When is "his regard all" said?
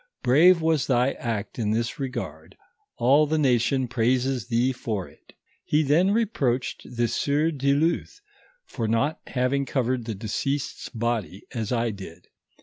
1.73-3.27